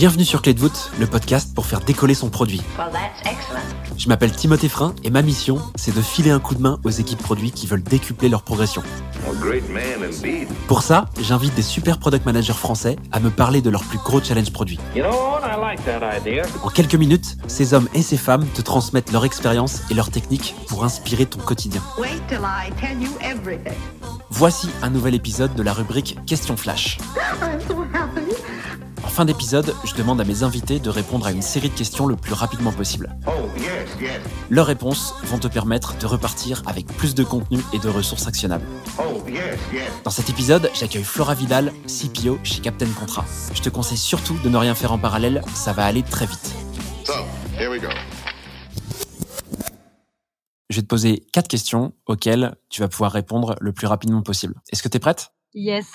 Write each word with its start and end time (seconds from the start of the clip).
Bienvenue 0.00 0.24
sur 0.24 0.40
Clé 0.40 0.54
de 0.54 0.60
voûte, 0.60 0.90
le 0.98 1.06
podcast 1.06 1.54
pour 1.54 1.66
faire 1.66 1.80
décoller 1.80 2.14
son 2.14 2.30
produit. 2.30 2.62
Je 3.98 4.08
m'appelle 4.08 4.32
Timothée 4.32 4.70
Frein 4.70 4.94
et 5.04 5.10
ma 5.10 5.20
mission, 5.20 5.58
c'est 5.74 5.94
de 5.94 6.00
filer 6.00 6.30
un 6.30 6.38
coup 6.38 6.54
de 6.54 6.62
main 6.62 6.80
aux 6.84 6.90
équipes 6.90 7.22
produits 7.22 7.50
qui 7.50 7.66
veulent 7.66 7.82
décupler 7.82 8.30
leur 8.30 8.42
progression. 8.42 8.82
Pour 10.68 10.80
ça, 10.80 11.04
j'invite 11.20 11.54
des 11.54 11.60
super 11.60 11.98
product 11.98 12.24
managers 12.24 12.54
français 12.54 12.96
à 13.12 13.20
me 13.20 13.28
parler 13.28 13.60
de 13.60 13.68
leurs 13.68 13.84
plus 13.84 13.98
gros 13.98 14.22
challenges 14.22 14.54
produits. 14.54 14.78
En 16.62 16.68
quelques 16.70 16.94
minutes, 16.94 17.36
ces 17.46 17.74
hommes 17.74 17.90
et 17.92 18.00
ces 18.00 18.16
femmes 18.16 18.46
te 18.54 18.62
transmettent 18.62 19.12
leur 19.12 19.26
expérience 19.26 19.82
et 19.90 19.94
leurs 19.94 20.10
techniques 20.10 20.54
pour 20.66 20.82
inspirer 20.82 21.26
ton 21.26 21.40
quotidien. 21.40 21.82
Voici 24.30 24.70
un 24.80 24.88
nouvel 24.88 25.14
épisode 25.14 25.54
de 25.54 25.62
la 25.62 25.74
rubrique 25.74 26.16
Question 26.24 26.56
Flash. 26.56 26.96
En 29.20 29.24
fin 29.24 29.26
d'épisode, 29.26 29.74
je 29.84 29.94
demande 29.96 30.18
à 30.22 30.24
mes 30.24 30.44
invités 30.44 30.80
de 30.80 30.88
répondre 30.88 31.26
à 31.26 31.30
une 31.30 31.42
série 31.42 31.68
de 31.68 31.74
questions 31.74 32.06
le 32.06 32.16
plus 32.16 32.32
rapidement 32.32 32.72
possible. 32.72 33.14
Leurs 34.48 34.64
réponses 34.64 35.12
vont 35.24 35.38
te 35.38 35.46
permettre 35.46 35.98
de 35.98 36.06
repartir 36.06 36.62
avec 36.64 36.86
plus 36.86 37.14
de 37.14 37.22
contenu 37.22 37.58
et 37.74 37.78
de 37.78 37.90
ressources 37.90 38.26
actionnables. 38.26 38.64
Dans 40.04 40.10
cet 40.10 40.30
épisode, 40.30 40.70
j'accueille 40.72 41.04
Flora 41.04 41.34
Vidal, 41.34 41.70
CPO 41.86 42.38
chez 42.44 42.62
Captain 42.62 42.90
Contrat. 42.98 43.26
Je 43.52 43.60
te 43.60 43.68
conseille 43.68 43.98
surtout 43.98 44.38
de 44.42 44.48
ne 44.48 44.56
rien 44.56 44.74
faire 44.74 44.90
en 44.90 44.98
parallèle, 44.98 45.42
ça 45.52 45.74
va 45.74 45.84
aller 45.84 46.02
très 46.02 46.24
vite. 46.24 46.54
Je 50.70 50.76
vais 50.76 50.82
te 50.82 50.86
poser 50.86 51.26
quatre 51.30 51.48
questions 51.48 51.92
auxquelles 52.06 52.56
tu 52.70 52.80
vas 52.80 52.88
pouvoir 52.88 53.12
répondre 53.12 53.54
le 53.60 53.74
plus 53.74 53.86
rapidement 53.86 54.22
possible. 54.22 54.54
Est-ce 54.72 54.82
que 54.82 54.88
tu 54.88 54.96
es 54.96 55.00
prête? 55.00 55.34
Yes. 55.52 55.88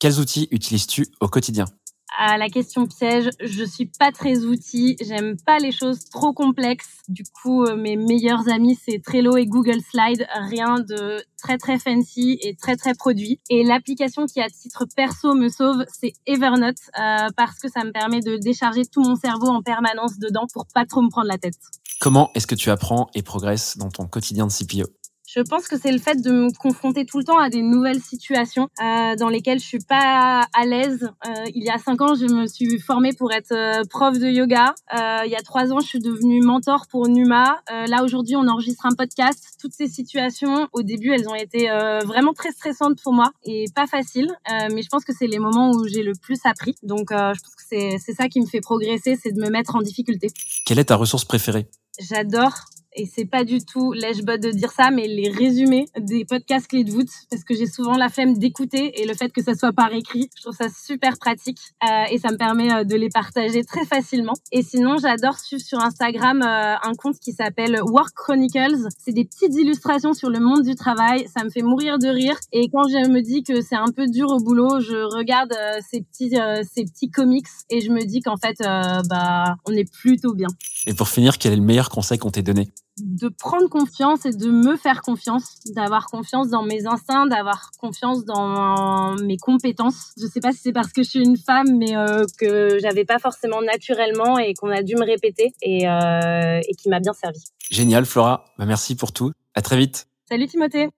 Quels 0.00 0.18
outils 0.18 0.48
utilises-tu 0.50 1.06
au 1.20 1.28
quotidien? 1.28 1.66
À 2.16 2.38
la 2.38 2.48
question 2.48 2.86
piège, 2.86 3.30
je 3.40 3.64
suis 3.64 3.86
pas 3.98 4.12
très 4.12 4.44
outil, 4.44 4.96
j'aime 5.00 5.36
pas 5.44 5.58
les 5.58 5.72
choses 5.72 6.04
trop 6.10 6.32
complexes. 6.32 7.02
Du 7.08 7.24
coup, 7.24 7.64
euh, 7.64 7.76
mes 7.76 7.96
meilleurs 7.96 8.48
amis 8.48 8.78
c'est 8.84 9.02
Trello 9.02 9.36
et 9.36 9.46
Google 9.46 9.80
Slide, 9.80 10.26
rien 10.48 10.76
de 10.80 11.22
très 11.42 11.58
très 11.58 11.78
fancy 11.78 12.38
et 12.42 12.54
très 12.54 12.76
très 12.76 12.94
produit. 12.94 13.40
Et 13.50 13.64
l'application 13.64 14.26
qui 14.26 14.40
à 14.40 14.48
titre 14.48 14.86
perso 14.96 15.34
me 15.34 15.48
sauve, 15.48 15.84
c'est 15.92 16.12
Evernote 16.26 16.76
euh, 16.98 17.28
parce 17.36 17.58
que 17.58 17.68
ça 17.68 17.84
me 17.84 17.90
permet 17.90 18.20
de 18.20 18.36
décharger 18.36 18.84
tout 18.84 19.02
mon 19.02 19.16
cerveau 19.16 19.48
en 19.48 19.62
permanence 19.62 20.18
dedans 20.18 20.46
pour 20.52 20.66
pas 20.72 20.86
trop 20.86 21.02
me 21.02 21.10
prendre 21.10 21.28
la 21.28 21.38
tête. 21.38 21.58
Comment 22.00 22.30
est-ce 22.34 22.46
que 22.46 22.54
tu 22.54 22.70
apprends 22.70 23.08
et 23.14 23.22
progresses 23.22 23.76
dans 23.78 23.88
ton 23.88 24.06
quotidien 24.06 24.46
de 24.46 24.52
CPO 24.52 24.86
je 25.34 25.40
pense 25.40 25.66
que 25.66 25.76
c'est 25.76 25.90
le 25.90 25.98
fait 25.98 26.20
de 26.20 26.30
me 26.30 26.56
confronter 26.56 27.04
tout 27.04 27.18
le 27.18 27.24
temps 27.24 27.38
à 27.38 27.48
des 27.48 27.62
nouvelles 27.62 28.00
situations 28.00 28.68
euh, 28.80 29.16
dans 29.16 29.28
lesquelles 29.28 29.58
je 29.58 29.64
suis 29.64 29.78
pas 29.80 30.46
à 30.52 30.64
l'aise. 30.64 31.10
Euh, 31.26 31.30
il 31.54 31.64
y 31.64 31.70
a 31.70 31.78
cinq 31.78 32.00
ans, 32.02 32.14
je 32.14 32.26
me 32.26 32.46
suis 32.46 32.78
formée 32.78 33.12
pour 33.12 33.32
être 33.32 33.52
euh, 33.52 33.82
prof 33.90 34.16
de 34.16 34.28
yoga. 34.28 34.74
Euh, 34.94 35.22
il 35.24 35.32
y 35.32 35.34
a 35.34 35.42
trois 35.42 35.72
ans, 35.72 35.80
je 35.80 35.86
suis 35.86 35.98
devenue 35.98 36.40
mentor 36.40 36.86
pour 36.88 37.08
Numa. 37.08 37.62
Euh, 37.72 37.86
là 37.86 38.04
aujourd'hui, 38.04 38.36
on 38.36 38.46
enregistre 38.46 38.86
un 38.86 38.94
podcast. 38.94 39.56
Toutes 39.60 39.72
ces 39.72 39.88
situations, 39.88 40.68
au 40.72 40.82
début, 40.82 41.10
elles 41.12 41.28
ont 41.28 41.34
été 41.34 41.68
vraiment 42.04 42.32
très 42.32 42.50
stressantes 42.50 43.00
pour 43.02 43.12
moi 43.12 43.30
et 43.44 43.64
pas 43.74 43.86
faciles. 43.86 44.32
mais 44.72 44.82
je 44.82 44.88
pense 44.88 45.04
que 45.04 45.12
c'est 45.12 45.26
les 45.26 45.38
moments 45.38 45.70
où 45.70 45.88
j'ai 45.88 46.02
le 46.02 46.12
plus 46.12 46.38
appris. 46.44 46.76
Donc, 46.82 47.08
je 47.10 47.40
pense 47.40 47.54
que 47.54 47.98
c'est 47.98 48.14
ça 48.14 48.28
qui 48.28 48.40
me 48.40 48.46
fait 48.46 48.60
progresser, 48.60 49.16
c'est 49.20 49.32
de 49.32 49.40
me 49.40 49.48
mettre 49.48 49.74
en 49.74 49.80
difficulté. 49.80 50.28
Quelle 50.66 50.78
est 50.78 50.84
ta 50.84 50.96
ressource 50.96 51.24
préférée? 51.24 51.66
J'adore 51.98 52.66
et 52.94 53.06
c'est 53.06 53.24
pas 53.24 53.44
du 53.44 53.64
tout 53.64 53.92
lèche 53.92 54.18
de 54.18 54.50
dire 54.50 54.70
ça, 54.70 54.90
mais 54.90 55.06
les 55.06 55.28
résumés 55.28 55.86
des 55.98 56.24
podcasts 56.24 56.68
clés 56.68 56.84
de 56.84 56.90
voûte, 56.90 57.10
parce 57.30 57.44
que 57.44 57.54
j'ai 57.54 57.66
souvent 57.66 57.96
la 57.96 58.08
flemme 58.08 58.38
d'écouter 58.38 59.00
et 59.00 59.06
le 59.06 59.14
fait 59.14 59.30
que 59.30 59.42
ça 59.42 59.54
soit 59.54 59.72
par 59.72 59.92
écrit, 59.92 60.30
je 60.36 60.42
trouve 60.42 60.56
ça 60.56 60.68
super 60.68 61.18
pratique 61.18 61.58
euh, 61.84 62.04
et 62.10 62.18
ça 62.18 62.30
me 62.30 62.36
permet 62.36 62.72
euh, 62.72 62.84
de 62.84 62.94
les 62.94 63.08
partager 63.08 63.64
très 63.64 63.84
facilement. 63.84 64.34
Et 64.52 64.62
sinon, 64.62 64.96
j'adore 64.96 65.38
suivre 65.38 65.62
sur 65.62 65.80
Instagram 65.80 66.42
euh, 66.42 66.76
un 66.82 66.94
compte 66.94 67.18
qui 67.18 67.32
s'appelle 67.32 67.80
Work 67.82 68.14
Chronicles. 68.14 68.88
C'est 68.98 69.12
des 69.12 69.24
petites 69.24 69.54
illustrations 69.54 70.14
sur 70.14 70.30
le 70.30 70.40
monde 70.40 70.62
du 70.62 70.74
travail, 70.74 71.26
ça 71.34 71.44
me 71.44 71.50
fait 71.50 71.62
mourir 71.62 71.98
de 71.98 72.08
rire. 72.08 72.38
Et 72.52 72.68
quand 72.68 72.84
je 72.88 73.08
me 73.08 73.20
dis 73.20 73.42
que 73.42 73.60
c'est 73.60 73.76
un 73.76 73.90
peu 73.94 74.06
dur 74.06 74.30
au 74.30 74.38
boulot, 74.38 74.80
je 74.80 74.96
regarde 75.16 75.52
euh, 75.52 75.78
ces 75.88 76.02
petits 76.02 76.34
ces 76.72 76.84
petits 76.84 77.10
comics 77.10 77.46
et 77.70 77.80
je 77.80 77.90
me 77.90 78.04
dis 78.04 78.20
qu'en 78.20 78.36
fait, 78.36 78.56
bah, 78.60 79.56
on 79.66 79.72
est 79.72 79.90
plutôt 79.90 80.34
bien. 80.34 80.48
Et 80.86 80.94
pour 80.94 81.08
finir, 81.08 81.38
quel 81.38 81.52
est 81.52 81.56
le 81.56 81.62
meilleur 81.62 81.88
conseil 81.88 82.18
qu'on 82.18 82.30
t'ait 82.30 82.42
donné? 82.42 82.68
De 82.98 83.28
prendre 83.28 83.68
confiance 83.68 84.26
et 84.26 84.32
de 84.32 84.50
me 84.50 84.76
faire 84.76 85.00
confiance, 85.00 85.60
d'avoir 85.74 86.06
confiance 86.06 86.48
dans 86.48 86.62
mes 86.62 86.86
instincts, 86.86 87.26
d'avoir 87.26 87.70
confiance 87.80 88.24
dans 88.24 89.16
mes 89.16 89.38
compétences. 89.38 90.12
Je 90.20 90.26
sais 90.26 90.40
pas 90.40 90.52
si 90.52 90.58
c'est 90.58 90.72
parce 90.72 90.92
que 90.92 91.02
je 91.02 91.08
suis 91.08 91.24
une 91.24 91.38
femme, 91.38 91.76
mais 91.78 91.96
euh, 91.96 92.24
que 92.38 92.78
j'avais 92.80 93.04
pas 93.04 93.18
forcément 93.18 93.62
naturellement 93.62 94.38
et 94.38 94.54
qu'on 94.54 94.70
a 94.70 94.82
dû 94.82 94.94
me 94.96 95.04
répéter 95.04 95.54
et, 95.62 95.88
euh, 95.88 96.60
et 96.68 96.74
qui 96.74 96.88
m'a 96.88 97.00
bien 97.00 97.14
servi. 97.14 97.40
Génial, 97.70 98.04
Flora. 98.04 98.44
Bah, 98.58 98.66
merci 98.66 98.94
pour 98.94 99.12
tout. 99.12 99.32
À 99.54 99.62
très 99.62 99.76
vite. 99.76 100.06
Salut 100.28 100.46
Timothée. 100.46 100.90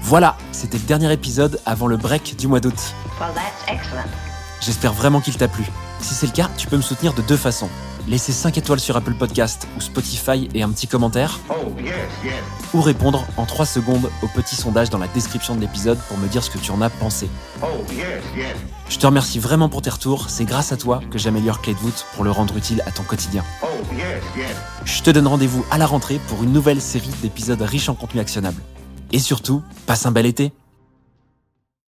Voilà, 0.00 0.36
c'était 0.52 0.78
le 0.78 0.84
dernier 0.84 1.12
épisode 1.12 1.60
avant 1.66 1.88
le 1.88 1.96
break 1.96 2.36
du 2.36 2.46
mois 2.46 2.60
d'août. 2.60 2.94
J'espère 4.60 4.92
vraiment 4.92 5.20
qu'il 5.20 5.36
t'a 5.36 5.48
plu. 5.48 5.64
Si 6.04 6.12
c'est 6.12 6.26
le 6.26 6.32
cas, 6.32 6.50
tu 6.58 6.66
peux 6.66 6.76
me 6.76 6.82
soutenir 6.82 7.14
de 7.14 7.22
deux 7.22 7.38
façons 7.38 7.70
laisser 8.06 8.32
5 8.32 8.58
étoiles 8.58 8.78
sur 8.78 8.94
Apple 8.94 9.14
Podcast 9.14 9.66
ou 9.74 9.80
Spotify 9.80 10.50
et 10.52 10.62
un 10.62 10.68
petit 10.68 10.86
commentaire. 10.86 11.40
Oh, 11.48 11.54
ou 12.74 12.82
répondre 12.82 13.26
en 13.38 13.46
3 13.46 13.64
secondes 13.64 14.10
au 14.22 14.26
petit 14.28 14.54
sondage 14.54 14.90
dans 14.90 14.98
la 14.98 15.08
description 15.08 15.54
de 15.54 15.62
l'épisode 15.62 15.98
pour 16.08 16.18
me 16.18 16.28
dire 16.28 16.44
ce 16.44 16.50
que 16.50 16.58
tu 16.58 16.70
en 16.72 16.82
as 16.82 16.90
pensé. 16.90 17.30
Oh, 17.62 17.66
Je 18.90 18.98
te 18.98 19.06
remercie 19.06 19.38
vraiment 19.38 19.70
pour 19.70 19.80
tes 19.80 19.88
retours, 19.88 20.28
c'est 20.28 20.44
grâce 20.44 20.72
à 20.72 20.76
toi 20.76 21.00
que 21.10 21.16
j'améliore 21.16 21.62
Clé 21.62 21.72
de 21.72 21.78
voûte 21.78 22.04
pour 22.14 22.24
le 22.24 22.30
rendre 22.30 22.54
utile 22.58 22.82
à 22.84 22.90
ton 22.90 23.04
quotidien. 23.04 23.42
Oh, 23.62 23.66
Je 24.84 25.02
te 25.02 25.10
donne 25.10 25.26
rendez-vous 25.26 25.64
à 25.70 25.78
la 25.78 25.86
rentrée 25.86 26.20
pour 26.28 26.42
une 26.42 26.52
nouvelle 26.52 26.82
série 26.82 27.10
d'épisodes 27.22 27.62
riches 27.62 27.88
en 27.88 27.94
contenu 27.94 28.20
actionnable. 28.20 28.60
Et 29.12 29.18
surtout, 29.18 29.62
passe 29.86 30.04
un 30.04 30.12
bel 30.12 30.26
été 30.26 30.52